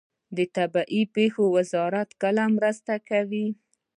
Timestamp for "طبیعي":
0.55-1.01